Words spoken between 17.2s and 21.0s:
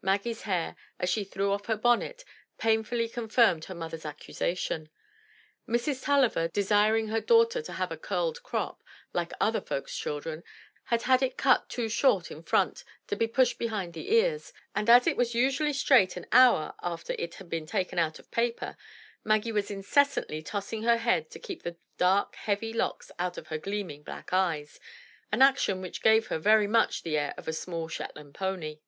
had been taken out of paper, Maggie was incessantly tossing her